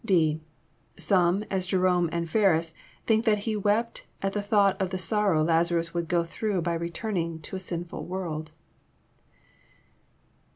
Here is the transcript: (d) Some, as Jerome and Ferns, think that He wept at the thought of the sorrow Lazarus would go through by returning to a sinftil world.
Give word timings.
(d) 0.03 0.41
Some, 0.97 1.43
as 1.51 1.67
Jerome 1.67 2.09
and 2.11 2.27
Ferns, 2.27 2.73
think 3.05 3.23
that 3.25 3.45
He 3.45 3.55
wept 3.55 4.07
at 4.23 4.33
the 4.33 4.41
thought 4.41 4.81
of 4.81 4.89
the 4.89 4.97
sorrow 4.97 5.43
Lazarus 5.43 5.93
would 5.93 6.07
go 6.07 6.23
through 6.23 6.63
by 6.63 6.73
returning 6.73 7.39
to 7.41 7.55
a 7.55 7.59
sinftil 7.59 8.03
world. 8.05 8.49